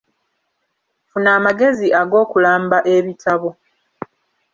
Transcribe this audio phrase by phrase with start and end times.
[1.09, 3.49] Funa amagezi ag'okulamba ebitabo.